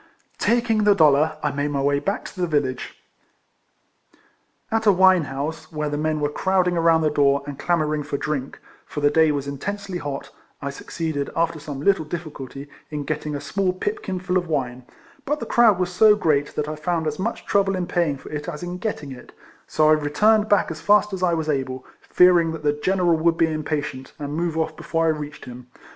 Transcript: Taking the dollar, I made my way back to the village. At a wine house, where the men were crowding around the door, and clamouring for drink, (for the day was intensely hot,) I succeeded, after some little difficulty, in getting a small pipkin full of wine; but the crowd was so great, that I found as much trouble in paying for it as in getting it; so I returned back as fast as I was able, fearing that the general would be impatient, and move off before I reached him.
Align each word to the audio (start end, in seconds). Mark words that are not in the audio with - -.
Taking 0.39 0.83
the 0.83 0.95
dollar, 0.95 1.37
I 1.43 1.51
made 1.51 1.67
my 1.67 1.81
way 1.83 1.99
back 1.99 2.25
to 2.25 2.41
the 2.41 2.47
village. 2.47 2.95
At 4.71 4.87
a 4.87 4.91
wine 4.91 5.25
house, 5.25 5.71
where 5.71 5.89
the 5.89 5.95
men 5.99 6.19
were 6.19 6.29
crowding 6.31 6.75
around 6.75 7.01
the 7.01 7.11
door, 7.11 7.43
and 7.45 7.59
clamouring 7.59 8.01
for 8.01 8.17
drink, 8.17 8.59
(for 8.83 8.99
the 8.99 9.11
day 9.11 9.31
was 9.31 9.47
intensely 9.47 9.99
hot,) 9.99 10.31
I 10.59 10.71
succeeded, 10.71 11.29
after 11.35 11.59
some 11.59 11.81
little 11.81 12.03
difficulty, 12.03 12.67
in 12.89 13.03
getting 13.03 13.35
a 13.35 13.39
small 13.39 13.73
pipkin 13.73 14.19
full 14.19 14.39
of 14.39 14.47
wine; 14.47 14.87
but 15.23 15.39
the 15.39 15.45
crowd 15.45 15.77
was 15.77 15.91
so 15.93 16.15
great, 16.15 16.55
that 16.55 16.67
I 16.67 16.75
found 16.75 17.05
as 17.05 17.19
much 17.19 17.45
trouble 17.45 17.75
in 17.75 17.85
paying 17.85 18.17
for 18.17 18.29
it 18.31 18.49
as 18.49 18.63
in 18.63 18.79
getting 18.79 19.11
it; 19.11 19.31
so 19.67 19.87
I 19.87 19.91
returned 19.93 20.49
back 20.49 20.71
as 20.71 20.81
fast 20.81 21.13
as 21.13 21.21
I 21.21 21.35
was 21.35 21.47
able, 21.47 21.85
fearing 22.01 22.53
that 22.53 22.63
the 22.63 22.73
general 22.73 23.17
would 23.17 23.37
be 23.37 23.53
impatient, 23.53 24.13
and 24.17 24.33
move 24.33 24.57
off 24.57 24.75
before 24.75 25.05
I 25.05 25.09
reached 25.09 25.45
him. 25.45 25.67